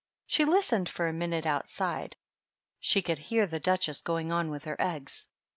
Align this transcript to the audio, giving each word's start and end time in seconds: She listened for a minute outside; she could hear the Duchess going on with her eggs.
She 0.25 0.45
listened 0.45 0.89
for 0.89 1.07
a 1.07 1.13
minute 1.13 1.45
outside; 1.45 2.15
she 2.79 3.03
could 3.03 3.19
hear 3.19 3.45
the 3.45 3.59
Duchess 3.59 4.01
going 4.01 4.31
on 4.31 4.49
with 4.49 4.65
her 4.65 4.75
eggs. 4.81 5.27